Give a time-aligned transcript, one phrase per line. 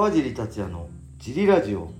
[0.00, 0.88] 川尻達也の
[1.18, 1.90] ジリラジオ。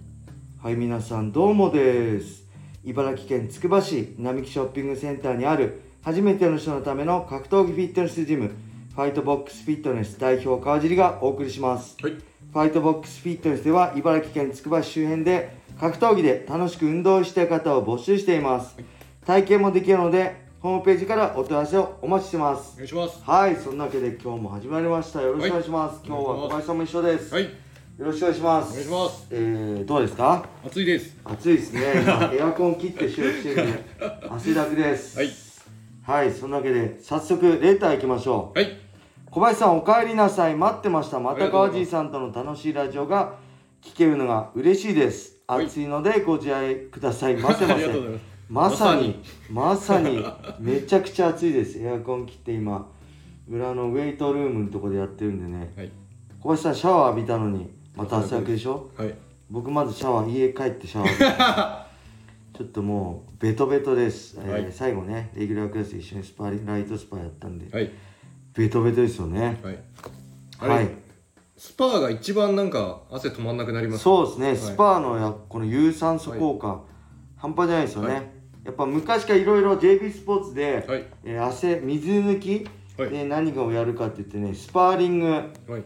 [0.62, 2.48] はい皆さんどうもです。
[2.82, 8.52] 茨城県つくば市並木ショッピングセンターにある初めての人のための格闘技フィットネスジム
[8.94, 11.98] ファイトボックスフィットネス代表川尻がお送りします。
[12.02, 12.12] はい。
[12.12, 18.78] ファイトボックスフィットネスでは茨城県つくば市周辺で格闘技で楽しく運動したい方を募集しています。
[19.26, 22.72] 体験もできるのでホームページからお問い合わせをお待ちしてます。
[22.72, 23.22] お願いします。
[23.22, 25.20] はいそんなわけで今日も始まりました。
[25.20, 26.06] よろしくお願いします、はい。
[26.06, 27.50] 今日は小林さんも一緒です、はい。
[28.00, 28.70] よろしくお願いします。
[28.70, 29.26] お願いします。
[29.30, 30.48] えー、どうですか？
[30.64, 31.18] 暑いです。
[31.22, 31.80] 暑いですね。
[32.02, 33.84] 今 エアコン切って収録してるんで
[34.26, 35.18] 汗だくです。
[35.18, 35.28] はい。
[36.02, 38.58] はいそんなわけで早速レター行きましょう。
[38.58, 38.70] はい。
[39.30, 40.56] 小林さんお帰りなさい。
[40.56, 41.20] 待ってました。
[41.20, 43.34] また川尻さんとの楽しいラジオが
[43.82, 45.36] 聞けるのが嬉しいです。
[45.46, 45.66] はい。
[45.66, 47.36] 暑いのでご自愛ください。
[47.36, 48.22] ませまありせがとうございます。
[48.48, 49.22] まさに。
[49.50, 50.24] まさに
[50.58, 51.78] めちゃくちゃ暑いです。
[51.78, 52.88] エアコン切って今
[53.46, 55.74] 裏のウェイトルームのとこでやってるんでね。
[55.76, 55.92] はい。
[56.40, 58.90] 小林さんシャワー浴びたのにまたでしょ？
[58.96, 59.14] はい。
[59.50, 61.84] 僕まずシャワー家帰ってシャワー
[62.56, 67.90] ちょっともうベトベトです、えーはい最後ねレギュラークラスで一緒にスパーリングライトスパやったんで、はい。
[68.54, 70.70] ベトベトですよねはい。
[70.70, 70.88] はい
[71.56, 74.04] スパーが一番なんか汗止まんなくなります。
[74.04, 76.80] そうですね、いスパーのやこの有酸素効果、
[77.36, 78.22] 半端じゃないですよね、はい
[78.62, 81.04] やっぱ昔からいろいろ JB スポーツで、はい。
[81.24, 82.66] えー汗水抜き
[82.98, 83.10] はい。
[83.10, 85.82] で何かをやるかって言ってねスパーリングはい。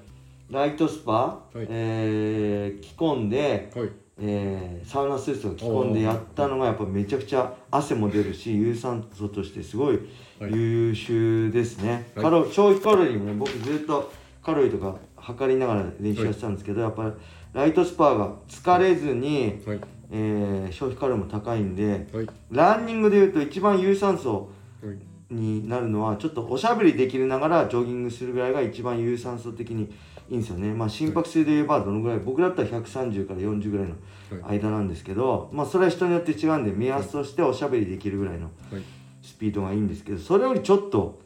[0.50, 3.90] ライトスパ、いえー着込んで、はい。
[4.20, 9.98] えーサウナスーツを着込んでやったのがやっぱめちゃくちゃ汗も出るし有酸素としてすごい
[10.38, 17.12] はい優秀ですね、はいカロ消費カロリーもね僕ずっとカロリーとか測りながら練習してたんですけど、やっぱり
[17.54, 19.80] ライトスパーが疲れずに、はい。
[20.12, 22.26] えー消費カロリーも高いんではい。
[22.50, 24.50] ランニングでいうと一番有酸素
[24.82, 24.96] はい。
[25.34, 29.90] になるのはちょっとおしゃべりできるながらジョギングするぐらいが一番有酸素的に
[30.30, 33.94] いいんですよねまあ心拍数で言えばどのぐらい僕だったら130から40ぐらいの
[34.42, 34.58] はい。
[34.58, 38.82] 間なんですけどまあそれは人によって違うんで目安としておしゃべりできるぐらいのはい。
[39.22, 41.18] スピードがいいんですけどそれよりちょっと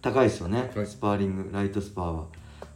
[0.00, 2.24] 高いですよね、はいスパーリングライトスパーは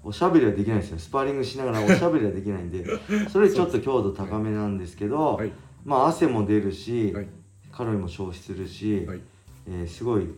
[0.04, 2.84] おしゃべりはできないですよスパーリングしながらおしゃべりはできないんで
[3.28, 5.50] それよりちょっと強度高めなんですけど、はい。
[5.84, 7.28] まあ汗も出るし、はい。
[7.72, 9.20] カロリーも消費するし、はい。
[9.68, 10.28] えーすごい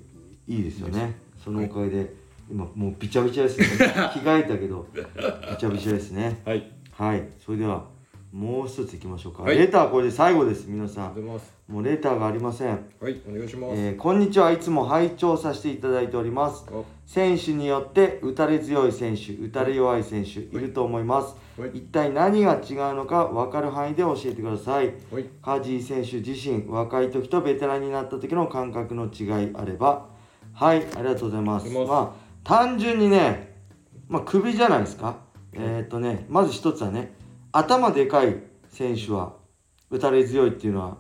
[0.47, 2.15] いいですよねそのおかげで、
[2.51, 3.67] 今もうびちゃびちゃですね。
[4.13, 6.41] 着替えたけどびちゃびちゃですね。
[6.45, 6.71] はい。
[6.93, 7.29] はい。
[7.39, 7.85] それでは
[8.33, 9.59] もう一ついきましょうか、はい。
[9.59, 11.15] レターこれで最後です皆さん。
[11.67, 13.21] もうレターがありません、はい。
[13.29, 13.75] お願いします。
[13.75, 16.67] えーこんにちはいつも拝聴させていただいております。
[16.71, 21.35] あ選手によって打たれ強い選手打たれ弱い選手いると思います。
[21.59, 21.71] はい。
[21.75, 24.95] 一体何が違うのか分かる範囲で教えてください。
[25.11, 25.25] はい。
[25.43, 30.07] カジー選手自身若い時とベテランになった時の感覚の違いあれば。
[30.53, 31.67] はいありがとうございます。
[31.67, 32.19] ありがとうございます。
[32.19, 33.55] まあ単純にね
[34.09, 35.19] まあ首じゃないですか。
[35.53, 37.13] えーっとねまず一つはね
[37.53, 38.37] 頭でかい
[38.71, 39.35] 選手は
[39.91, 40.97] 打たれ強いっていうのは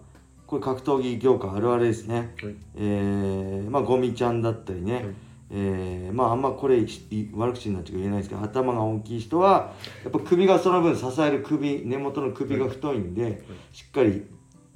[0.46, 2.34] これ格闘技業界あるあるですね。
[2.42, 2.54] はい。
[2.76, 5.04] えーまあゴミちゃんだったりね、はい。
[5.50, 6.86] えーまああんまこれい
[7.32, 9.72] 悪口になっちゃ言えないですけど頭が大きい人は
[10.04, 13.42] やっぱ首がその分支える首根元の首が太いんで、
[13.72, 14.26] しっかり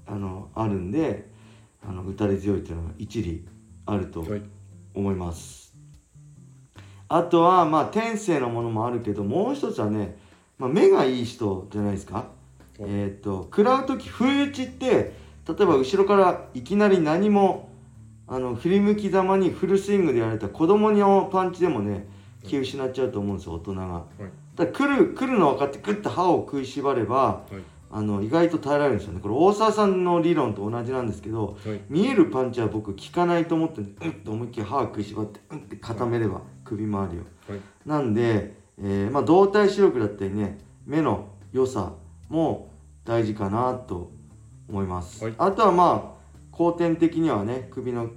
[0.07, 1.31] あのあるんで
[1.87, 3.47] あの打たれ強いっていうのが一理
[3.85, 4.43] あるとはい。
[4.95, 5.62] 思います、
[7.15, 10.17] あとはまあ天性のものもあるけどもう一つはね、
[10.59, 12.27] まあ、目がいい人じゃないですかはい
[12.87, 17.69] えっ、と食らう時不意打ちって例えば後ろからいきなり何も
[18.27, 22.07] あの振り向きざまにフルスイングでやられたら子供のパンチでもね
[22.45, 23.83] 気失っちゃうと思うんですよ大人が。
[23.83, 24.05] はい。
[24.57, 27.55] だ来る来るの分かってグッと歯を食いしばればはい。
[27.95, 31.81] あの意外と耐えられるんですよねこれ大沢さんの理論と同じなんですけどはい。
[31.91, 36.41] 見えるパンチは僕効かないと思ってうんと思いっきり歯を食いしばってうんって固めれば
[36.77, 37.23] 首周りを。
[37.53, 37.61] はい。
[37.87, 41.93] なんで、えーまあ、動体視力だったりね目の良さ
[42.29, 42.71] も
[43.05, 44.11] 大事かなと
[44.69, 46.23] 思います、はいあとはまあ
[46.53, 48.11] 後天的にはね首の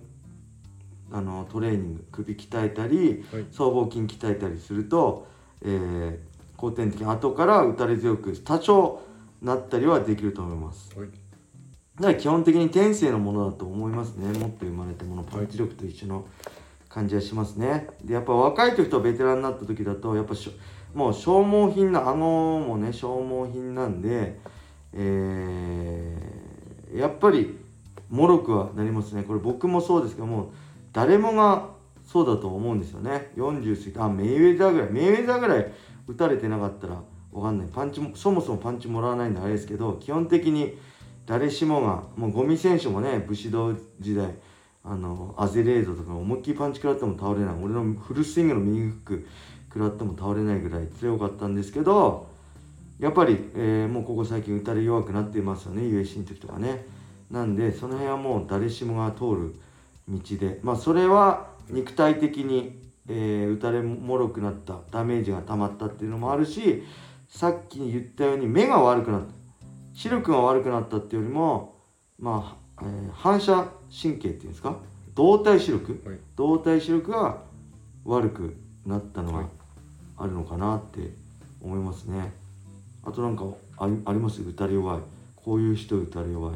[1.11, 3.46] あのトレーニング首鍛えたりはい。
[3.52, 5.28] 僧帽筋鍛えたりすると、
[5.61, 9.02] えー後天的に後から打たれ強く多少
[9.41, 11.09] なったりはできると思いますはい。
[11.09, 16.25] だから基本的に天性のものだと思いますね持って生まれたものパンチ力と一緒の
[16.95, 17.89] 感じはしますね。
[18.05, 20.51] でやっぱ若い時とベテランになった時だとやっぱしょ
[20.97, 24.39] もう消耗品な顎もね消耗品なんで
[24.93, 27.59] えーやっぱり
[28.09, 29.23] 脆くはなりますね。
[29.23, 30.53] これ僕もそうですけども
[30.93, 31.71] 誰もが
[32.05, 33.31] そうだと思うんですよね。
[33.35, 34.91] 40過ぎてあメイウェザーぐらい。
[34.91, 35.73] メイウェザーぐらい
[36.07, 37.01] 打たれてなかったら
[37.33, 37.67] わかんない。
[37.67, 40.77] パンチもそもそもパンチもらわないんであれですけど基本的に
[41.25, 44.33] 誰しもがもうゴミ選手もね武士道時代
[44.87, 47.55] あのアゼレードとか思いっきりパンチ食らっても倒れない。
[47.61, 49.28] 俺のフルスイングの右フック
[49.70, 52.29] 食らっても倒れないぐらい強かったんですけど
[52.99, 55.82] やっぱり、えーもうここ最近打たれ弱くなっていますよね。
[55.82, 56.85] USC の時とかね。
[57.29, 59.55] なんでその辺はもう誰しもが通る
[60.08, 60.59] 道で。
[60.64, 62.79] まあそれは肉体的に、
[63.09, 64.79] えー打たれもろくなった。
[64.91, 66.84] ダメージが溜まったっていうのもあるし
[67.28, 69.34] さっき言ったように目が悪くなった。
[69.93, 71.76] 視力が悪くなったっていうよりも
[72.20, 74.77] まあ、えー反射神経っていうんですか？
[75.16, 76.01] 動体視力？
[76.05, 76.19] はい。
[76.35, 77.37] 動体視力が
[78.03, 78.55] 悪く
[78.85, 79.47] なったのは
[80.17, 81.11] あるのかなって
[81.61, 82.33] 思いますね。
[83.03, 83.45] あとなんか
[83.77, 84.41] ありあります？
[84.41, 84.99] 打たれ弱い。
[85.35, 86.55] こういう人打たれ弱い。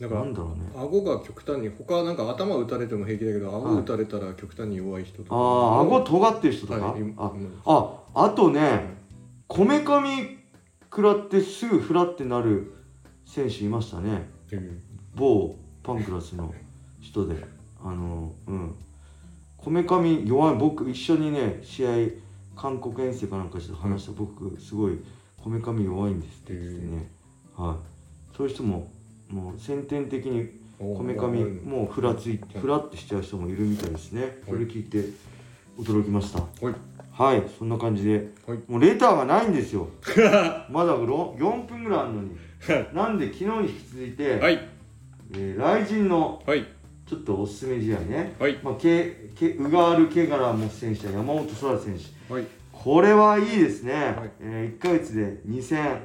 [0.00, 0.70] なんかなんだろうね。
[0.74, 3.82] 顎が極端に他なんか頭打たれても平気だけど顎はい。
[3.82, 5.36] 打たれたら極端に弱い人とか。
[5.36, 7.60] ああ顎尖ってる人とか、はいあうん。
[7.66, 8.96] ああとね
[9.46, 10.38] こめかみ
[10.84, 12.72] 食らってすぐフラってなる
[13.26, 14.28] 選手いましたね。
[14.52, 14.80] うん
[15.14, 16.52] 某パンクラスの
[17.00, 17.36] 人で
[17.82, 18.74] あのうん。
[19.58, 21.90] こめかみ弱い僕一緒にね試合
[22.54, 24.98] 韓国遠征かなんかして話した、僕すごい
[25.42, 27.10] こめかみ弱いんですって言ってね、
[27.56, 27.78] は
[28.32, 28.36] い。
[28.36, 28.90] そういう人も
[29.28, 34.38] もう先天的におこめかみうんもうふらついはいふらってしちゃう人もいるみたいですね。
[34.46, 35.04] それ聞いて
[35.78, 36.40] 驚きました。
[36.40, 36.74] はい。
[37.10, 37.42] はい。
[37.58, 38.58] そんな感じではい。
[38.68, 39.88] もうレターがないんですよ。
[40.70, 42.30] まだろ4分ぐらいあるのに。
[42.94, 44.73] なんで昨日に引き続いて、はい
[45.36, 46.66] えー、雷神のはい。
[47.06, 48.58] ちょっとおすすめ試合ね、はい。
[48.62, 52.32] まあ、けけウガール・ケガラモス選手や山本空選手。
[52.32, 52.44] はい。
[52.72, 54.30] これはいいですね、はい。
[54.40, 56.00] えー、1ヶ月で2戦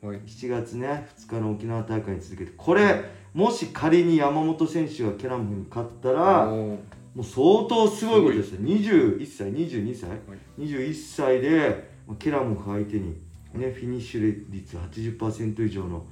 [0.00, 0.18] はい。
[0.20, 2.52] 7月ね2日の沖縄大会に続けて。
[2.56, 3.04] これ
[3.34, 6.78] もし仮に山本選手がケラムに勝ったらも
[7.16, 8.60] う相当すごいことですよ。
[8.60, 10.62] 21歳22歳、はい。
[10.62, 13.16] 21歳でまあケラム相手に、
[13.54, 16.04] ね、フィニッシュ率80%以上の、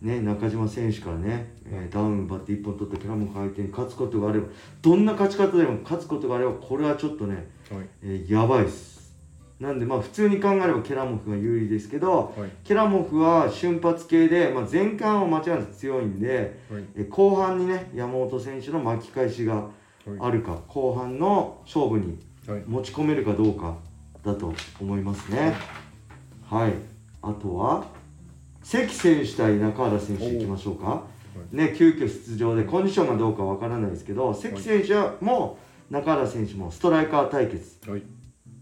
[0.00, 4.46] ね、中島選手からね、えーダウン奪って1本取ったケラム相手に勝つことがあれば
[4.80, 7.86] どんな勝ち方でも勝つことがあればこれはちょっとね、はい。
[8.02, 8.98] えーやばいです。
[9.58, 12.50] なんでまあ普通に考えればケラモフが有利ですけどはい。
[12.62, 16.84] ケラモフは瞬発系で、まあ、前半は間違いなく強いんで、はい。
[16.94, 19.66] えー後半にね山本選手の巻き返しが
[20.20, 22.16] あるか後半の勝負に
[22.46, 22.62] はい。
[22.68, 23.76] 持ち込めるかどうか
[24.24, 25.54] だと思いますね。
[26.48, 26.72] はい。
[27.20, 27.84] あとは
[28.70, 31.04] 関選手対中原選手いきましょうか。
[31.52, 34.94] ね急遽出場でコンディションがどうかわからないですけど関選手
[35.24, 37.78] も中原選手もストライカー対決。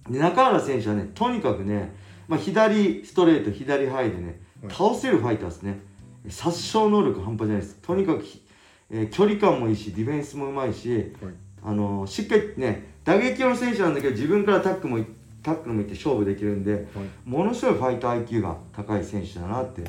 [0.09, 1.93] 中原選手はねとにかくね、
[2.29, 4.73] まあ、左ストレート左ハイでねはい。
[4.73, 5.81] 倒せるファイターですね。
[6.29, 7.79] 殺傷能力半端じゃないです。
[7.83, 8.47] とにかくひ、
[8.91, 11.35] えー距離感もいいしディフェンスもうまいしはい。
[11.65, 15.07] あのしっかりね打撃の選手なんだけど自分からタックもい
[15.47, 16.85] タックルもいって勝負できるんではい。
[17.25, 19.83] ものすごいファイター IQ が高い選手だなって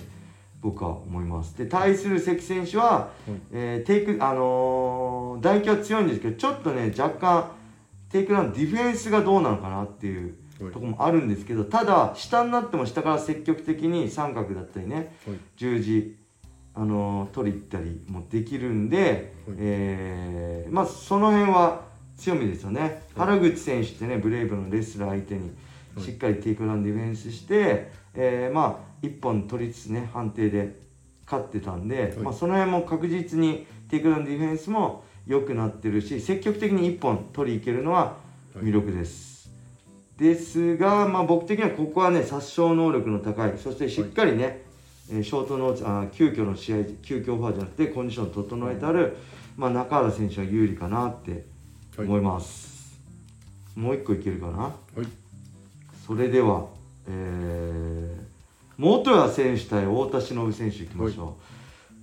[0.62, 1.58] 僕は思います。
[1.58, 3.10] で対する関選手は、
[3.52, 7.52] えーテイクあのー、打撃は強いんですけどちょっとね若干
[8.10, 10.72] テイクダウンディフェンスがどうなのかなっていうはい。
[10.74, 15.38] とこもあるんですけどただ下になっても下から積極的に三角だったりねはい。
[15.56, 16.16] 十字
[16.74, 21.87] あのー取り行ったりもできるんで、えーまあその辺は
[22.18, 25.42] 強みですよね、原口選手ってねブレイブのレスラー相手に
[25.96, 30.76] はいしっかりテイクダウンディフェンスして、えーまあ一本取りつつね判定で
[31.26, 32.20] 勝ってたんで、い。
[32.20, 38.18] まあ、その辺も確実にテイクダウンディフェンスも良くなってるし積極的に一本取りいけるのは
[38.56, 39.52] 魅力です。
[40.18, 44.64] ですが、まあ、僕的にはここはね殺傷能力の高いそしてしっかりね、
[45.12, 49.16] えー short notice あ急遽の試合急遽オファーじゃなくてコンディションを整えてある、
[49.56, 51.44] まあ、中原選手は有利かなってはい
[51.98, 53.00] 思います、
[53.76, 54.58] もう一個いけるかな？
[54.60, 54.72] は
[55.04, 55.08] い。
[56.06, 56.68] それでは、
[57.08, 58.24] えー、
[58.78, 61.44] 元谷選手対太田忍選手いきましょう、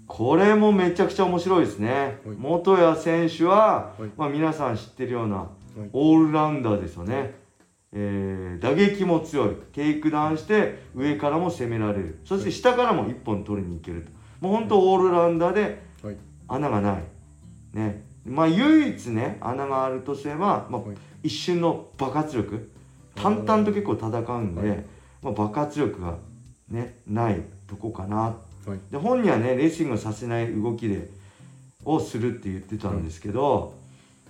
[0.06, 2.36] これもめちゃくちゃ面白いですね、はい。
[2.36, 4.10] 元谷選手は、はい。
[4.16, 5.44] まあ、皆さん知ってるようなは
[5.84, 5.88] い。
[5.92, 7.34] オールラウンダーですよね、
[7.92, 9.56] えー打撃も強い。
[9.72, 12.18] テイクダウンして上からも攻められる。
[12.24, 14.12] そして下からも1本取りに行けると。
[14.40, 16.16] もう本当オールラウンダーではい。
[16.46, 17.04] 穴がない。
[17.72, 22.70] ねまあ唯一ね穴があるとすれば、まあはい一瞬の爆発力。
[23.16, 24.84] 淡々と結構戦うんで、はい。
[25.22, 26.18] まあ、爆発力が
[26.68, 28.16] ねないとこかな。
[28.16, 28.34] は
[28.74, 28.92] い。
[28.92, 31.08] で本人はねレスリングをさせない動きで
[31.84, 33.74] をするって言ってたんですけど、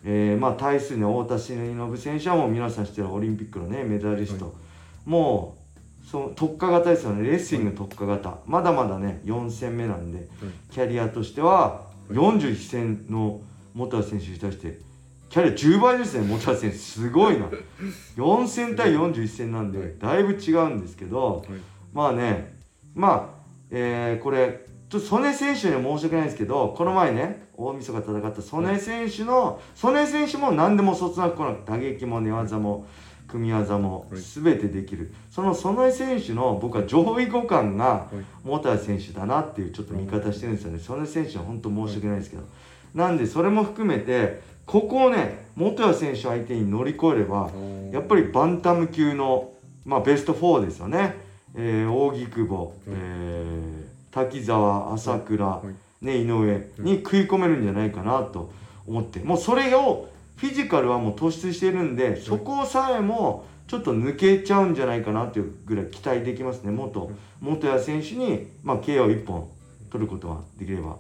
[0.05, 4.51] えーまあ対するね太田忍選手はもう皆さん知ってるオリンピックのねメダリスト、は
[5.05, 5.57] も
[6.05, 7.29] うその特化型ですよね。
[7.29, 10.29] レスリング特化型、まだまだね4戦目なんで
[10.71, 13.41] キャリアとしては41戦の
[13.75, 14.79] 元谷選手に対して
[15.29, 16.77] キャリア10倍ですね元谷選手。
[16.77, 17.47] すごいな。
[18.17, 19.83] 4戦対41戦なんはい。
[19.83, 21.61] でだいぶ違うんですけど、はい。
[21.93, 22.55] まあね
[22.95, 32.87] まあ、えーこれちょっと曽根選手には申し訳ないんですけどこの前ね大晦日戦った曽根選手の曽根選手も何でもそつなくこなく打撃も寝技も
[33.27, 34.21] 組み技もはい。
[34.21, 38.25] 全てできる、その園江選手の僕は上位互換がはい。
[38.45, 40.79] 元谷選手だなっていうちょっと見方してるんですよね。
[40.79, 42.45] 園江選手は本当申し訳ないですけど、
[42.95, 47.51] なんでそれも含めてここをね元谷選手相手に乗り越えれば
[47.93, 49.53] やっぱりバンタム級の、
[49.85, 51.17] まあ、ベスト4ですよね、
[51.55, 53.85] えー、扇久保、えー
[54.15, 56.05] 滝沢朝倉、はい。
[56.05, 58.53] ね、井上に食い込めるんじゃないかなと
[58.87, 59.19] 思って。
[59.19, 66.71] もうそれをフィジカルはもう突出してるんでそこさえもちょっと抜けちゃうんじゃないかなというぐらい期待できますね。
[66.71, 67.11] 元
[67.41, 69.49] 元谷選手に、まあ、KO1 本
[69.91, 70.97] 取ることができれば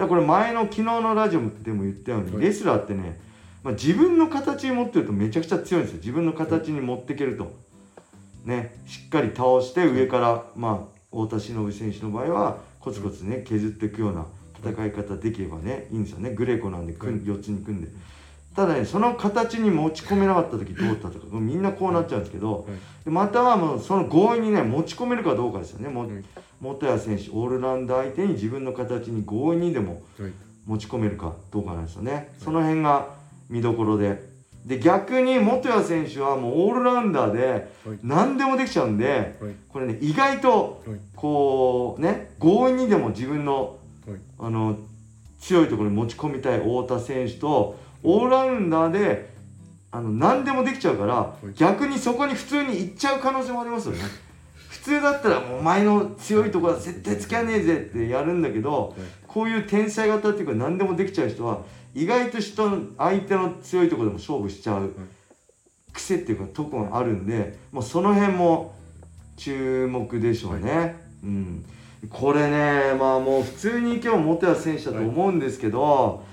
[0.00, 2.42] だからこれ前の昨日のラジオでも言ったように、はい。
[2.42, 3.20] レスラーってね、
[3.62, 5.98] まあ、自分の形に持ってるとめちゃくちゃ強いんですよ。
[5.98, 7.52] 自分の形に持っていけると。
[8.46, 14.24] ねしっかり倒して上からまあ太田忍選手の場合はコツコツね削っていくような
[14.64, 16.30] 戦い方できればねいいんですよね。
[16.30, 17.88] グレコなんで組ん4つに組んで
[18.54, 22.66] ただねその形に持ち込めなかった時どうだったとかみんなこうなっちゃうんですけど
[23.04, 25.88] でまたはもうその強引にね持ち込めるかどうかですよね。
[25.88, 26.10] もはい
[26.60, 30.32] 元谷選手オールラウンダー相手に自分の形に強引にでもはい
[30.66, 33.08] 持ち込めるかどうかなんですよね、その辺が
[33.48, 34.28] 見どころで。
[34.64, 44.76] で逆に元谷選手はもうオールラウンダーではい何でもできちゃうんではいこれね意外とはいこうね強引にでも自分のはいあの
[45.40, 49.30] 強いところに持ち込みたい太田選手とオールラウンダーで
[49.92, 51.52] あの何でもできちゃうからい。
[51.54, 54.02] 逆にそこに普通に行っちゃう可能性もありますよね。
[54.68, 61.60] 普通だったらもうお前の強いところは絶対付き合わねえぜってやるんだけどこういう天才型っていうか何でもできちゃう人は
[61.94, 64.94] 意外と人の相手の強いところでも勝負しちゃう
[65.92, 68.74] 癖っていうかとこがあるんでもうその辺も
[69.36, 70.96] 注目でしょうね。
[71.22, 71.64] うん、
[72.08, 76.24] これねまあもう普通に今日元谷選手だと思うんですけど、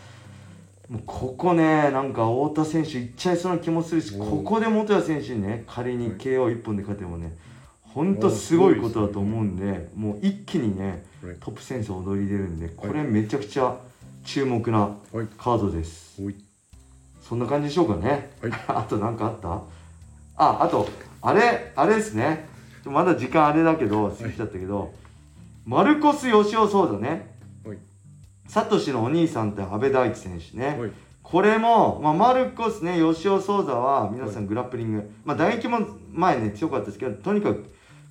[0.89, 7.36] もうここねなんか太田選手いっちゃいそうな気もするしここで元谷選手にね仮にはい KO1 本で勝てもね
[7.82, 11.36] ほんとすごいことだと思うんでもう一気にねはい。
[11.39, 13.75] トップ選手踊り出るんでこれめちゃくちゃ
[14.24, 14.79] 注目な
[15.12, 15.27] はい。
[15.38, 16.22] カードです。
[17.22, 18.29] そんな感じでしょうかね。
[18.41, 18.51] はい。
[18.67, 19.62] あと何かあった？
[20.38, 20.88] あ、あと、
[21.22, 22.48] あれ、あれですね。
[22.86, 24.94] まだ時間あれだけど、過ぎちゃったけど、
[25.65, 27.37] マルコス・ヨシオ・ソーザね。
[28.48, 30.80] はいサトシのお兄さんって阿部大地選手ね。
[30.80, 30.92] はい
[31.24, 37.66] これも、まあ、マルコスね、ヨシオ・ソーザは皆さんグラップリング、まあ、唾液も前ね、強かったですけど、とにかく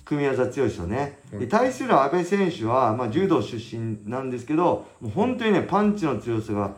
[0.05, 1.17] 組み技強いですよね。
[1.31, 6.75] はいで対する阿部選手は、まあ、柔道出身なんですけど、もう本当にね、パンチの強さが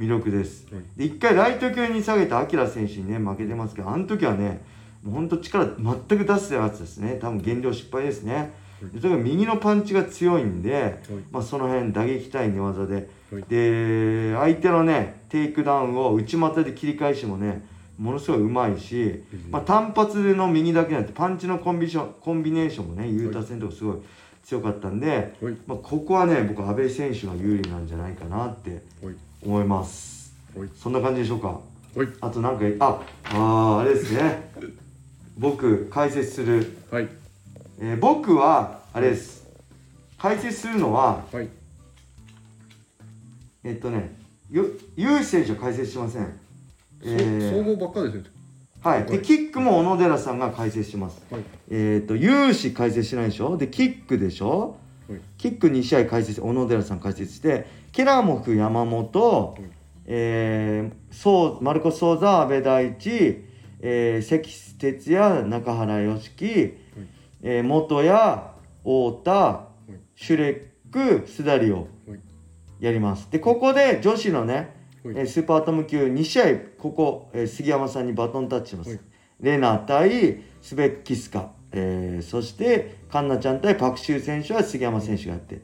[0.00, 0.66] 魅力です。
[0.72, 4.62] はいで一回ライト級に下げたアキラ選手にね負けてますけどあの時はね
[5.02, 8.52] もうほんと力全く出せてなかったですね多分減量失敗ですね
[8.92, 10.94] でとにかく右のパンチが強いんで、はい。
[11.30, 13.08] まあ、その辺打撃対寝技で。
[13.32, 13.44] はい。
[13.48, 17.64] で相手のねテイクダウンを内股で切り返しもね
[17.98, 23.96] ものすごいうまいし、まあ、単発の右だけじゃなくてパンチのコンビションコンビネーションもね雄太戦とかすごい
[24.42, 25.56] 強かったんで、はい。
[25.66, 29.14] まあ、ここはね僕阿部選手が有利なんじゃないかなってはい。
[29.44, 30.34] 思います。
[30.56, 30.68] はい。
[30.74, 31.60] そんな感じでしょうか？
[31.94, 32.08] はい。
[32.20, 34.50] あとなんかああーあれですね。
[35.38, 37.08] 僕解説する、はい
[37.80, 39.46] えー僕はあれです。
[40.18, 41.48] 解説するのははい。
[43.64, 44.14] えっとね
[44.50, 46.38] ゆユウ選手は解説しません。
[47.02, 48.24] えー総合ばっかですね。
[48.82, 49.10] はい、はい。
[49.10, 51.22] でキックも小野寺さんが解説します。
[51.30, 51.42] はい。
[51.70, 53.56] えっ、と有志解説しないでしょ？
[53.56, 54.76] でキックでしょ？
[55.08, 55.20] はい。
[55.38, 59.62] キック2試合解説小野寺さん解説してケラモフ山本、はい。
[60.12, 63.44] えー、そうマルコス・ソーザ阿部大地、
[63.80, 66.76] えー、関哲也中原良樹、
[67.42, 68.08] えー、元谷
[68.82, 69.68] 太田、
[70.14, 72.20] シュレックスダリをはい。
[72.80, 73.30] やります。
[73.30, 74.54] でここで女子のね、
[75.04, 75.14] はい。
[75.16, 76.44] えースーパーアトム級2試合
[76.78, 79.00] ここ、えー杉山さんにバトンタッチします、はい。
[79.40, 85.60] レナ対スベッキスカ、えーそしてカンナちゃん対パクシュー選手は杉山選手がやって。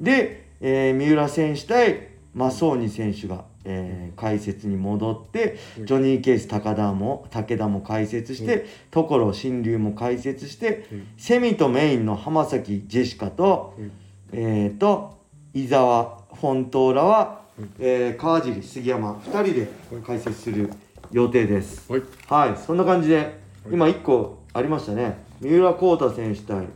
[0.00, 10.78] で、えー三浦選手対マソーニ選手が、えー解説に戻ってはいジョニー・ケース高田も武田も解説して、はい所新龍も解説してはい
[11.16, 13.90] セミとメインの浜崎ジェシカと,、はい
[14.32, 15.18] えー、と
[15.54, 19.68] 伊沢フォントーラは、はいえー川尻杉山2人で
[20.06, 20.70] 解説する
[21.10, 21.92] 予定です。
[21.92, 22.02] はい。
[22.28, 23.38] はい、そんな感じで、
[23.70, 25.18] 今1個ありましたね。
[25.42, 26.66] 三浦航太選手対、はい。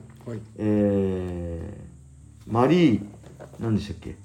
[0.59, 3.07] えー、マリー、
[3.59, 4.17] 何でしたっけ？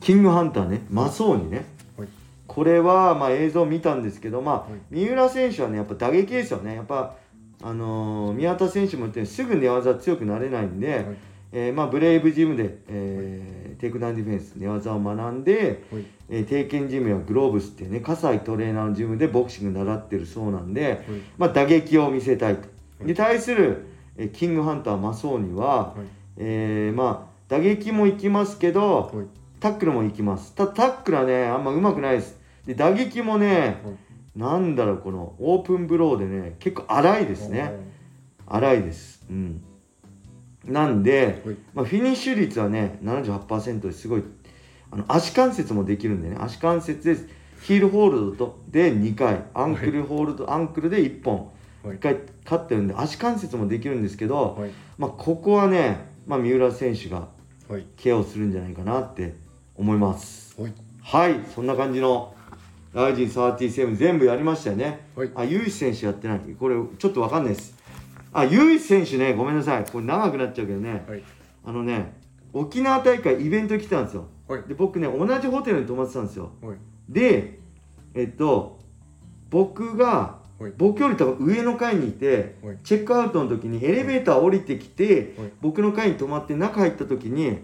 [0.00, 1.64] キングハンターね、マソーニね。
[1.96, 2.08] はい。
[2.46, 4.70] これは、まあ、映像見たんですけど、まあはい。
[4.90, 6.74] 三浦選手はね、やっぱ打撃ですよね。
[6.74, 7.16] やっぱ、
[7.62, 11.04] あのー宮田選手も言ったようにすぐ寝技強くなれないんで、はい。
[11.52, 16.04] えーまあ、ブレイブジムで、えーテイクダウンディフェンス寝技を学んで、はい。
[16.28, 20.98] えー、定見ジムやグローブスっていうね葛西トレーナーのジムでボクシング習ってるそうなんで、はい。
[21.38, 22.68] まあ、打撃を見せたいと。
[23.04, 23.06] い。
[23.06, 26.06] で対する、えーキングハンターマソーニは、はい。
[26.38, 29.26] えーまあ打撃も行きますけど、はい
[29.60, 30.54] タックルも行きます。
[30.54, 32.40] たタックルはねあんま上手くないです。
[32.66, 33.82] で打撃もね、
[34.34, 37.72] なんだろうこのオープンブローでね結構荒いですね。
[38.46, 39.24] 荒いです。
[39.30, 39.62] うん。
[40.64, 41.56] なんで、はい。
[41.74, 44.24] まあ、フィニッシュ率はね78%ですごい
[44.90, 47.16] あの足関節もできるんでね足関節で
[47.62, 51.50] ヒールホールドとで2回アンクルホールド、アンクルで1本
[51.82, 51.96] はい。
[51.96, 54.70] 1回勝ってるんで足関節もできるんですけど、はい。
[54.98, 57.28] まあ、ここはね、まあ、三浦選手が
[57.68, 57.86] はい。
[57.96, 59.36] ケアをするんじゃないかなって
[59.80, 60.54] 思います。
[60.60, 60.72] はい。
[61.02, 62.34] はいそんな感じの
[62.92, 65.06] ライジン37全部やりましたよね。
[65.16, 65.30] はい。
[65.34, 66.40] あユイ選手やってない。
[66.58, 67.74] これちょっとわかんないです。
[68.32, 69.84] あユイ選手ねごめんなさい。
[69.90, 71.04] これ長くなっちゃうけどね。
[71.08, 71.22] はい。
[71.64, 72.12] あのね
[72.52, 74.26] 沖縄大会イベント来たんですよ。
[74.46, 74.62] はい。
[74.64, 76.50] で僕ね同じホテルに泊まってたんですよ。
[76.60, 76.76] はい。
[77.08, 77.58] で
[78.14, 78.80] えっと
[79.48, 80.72] 僕がはい。
[80.76, 82.78] 僕より多分上の階にいてはい。
[82.84, 85.52] チェックアウトの時にエレベーター降りてきてはい。
[85.62, 87.58] 僕の階に泊まって中入った時にはい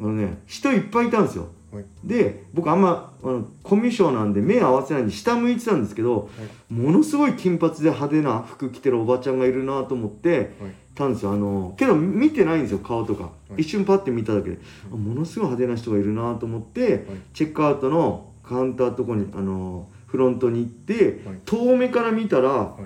[0.00, 1.48] あのね人いっぱいいたんですよ。
[1.72, 1.84] はい。
[2.04, 6.28] で僕あんまあのコミュ障なんで目合わせないんで下向いてたんですけど、
[6.70, 10.72] ものすごい金髪で派手な服着てるおばちゃんがいるなと思ってはい。
[10.94, 11.32] たんですよ。
[11.32, 13.62] あのけど見てないんですよ顔とか、はい。
[13.62, 14.58] 一瞬パッて見ただけで、
[14.92, 21.38] あものすごい派手な人がいるなと思って、チェックアウトのカウンターのとこにあのフロントに行って、はい。
[21.44, 22.82] 遠目から見たら、い。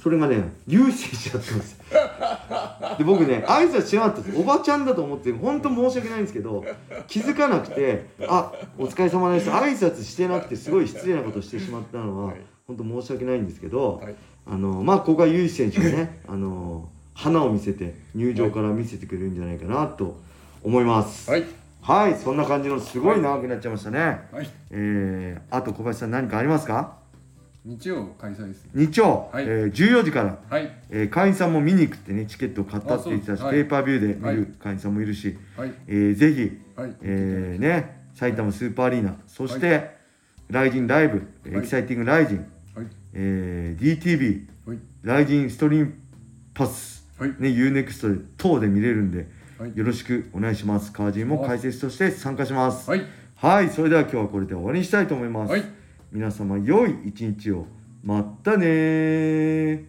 [0.00, 1.84] それがねユウ選手だったんですよ
[2.98, 6.64] で僕ね挨拶しなかったですおばちゃんだと思って本当申し訳ないんですけど
[7.06, 12.36] 気づかなくて「あお疲れ様です」挨拶してなくてすごい失礼なことしてしまったのは、はい
[12.70, 14.14] 本当申し訳ないんですけど、はい
[14.46, 20.20] あのまあここはユウ選手がねあの花を見せて入場から見せてくれるんじゃないかなと
[20.62, 21.28] 思います。
[21.28, 21.44] はい。
[21.82, 24.48] はい、そんな感じのすごい長くなっちゃいましたね、はい。
[24.70, 26.99] えー、あと小林さん何かありますか？
[27.64, 29.44] 日曜開催です日曜、はい。
[29.44, 30.70] えー、14時からはい。
[30.88, 34.36] えー会員さんも見に行くってねチケットを買ったって言ってたし、はいペーパービューで見はい。
[34.36, 35.72] る会員さんもいるし、はい。
[35.86, 36.96] えーぜひ、はい。
[37.02, 39.90] えーね埼玉スーパーアリーナそして、
[40.48, 41.62] ライジンライブ、エはい。
[41.62, 42.38] キサイティングライジン、
[42.74, 42.86] はい。
[43.12, 44.78] えー DTV はい。
[45.02, 45.94] ライジンストリーム
[46.54, 47.30] パス、はい。
[47.38, 49.72] ね、UNEXT で等で見れるんで、はい。
[49.76, 50.92] よろしくお願いします。
[50.92, 52.88] カージンも解説として参加します。
[52.88, 53.02] はい。
[53.36, 53.68] はい。
[53.68, 55.79] それでは今日はこれで終わりにしたいと思います、はい
[56.12, 57.66] 皆様良い一日を。
[58.02, 59.84] まったね